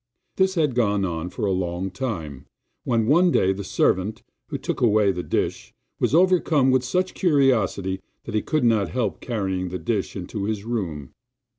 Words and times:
This 0.37 0.55
had 0.55 0.73
gone 0.73 1.05
on 1.05 1.29
for 1.29 1.45
a 1.45 1.51
long 1.51 1.91
time, 1.91 2.47
when 2.85 3.05
one 3.05 3.29
day 3.29 3.53
the 3.53 3.63
servant, 3.63 4.23
who 4.47 4.57
took 4.57 4.81
away 4.81 5.11
the 5.11 5.21
dish, 5.21 5.75
was 5.99 6.15
overcome 6.15 6.71
with 6.71 6.83
such 6.83 7.13
curiosity 7.13 8.01
that 8.23 8.33
he 8.33 8.41
could 8.41 8.63
not 8.63 8.89
help 8.89 9.21
carrying 9.21 9.69
the 9.69 9.77
dish 9.77 10.15
into 10.15 10.45
his 10.45 10.63
room. 10.65 11.11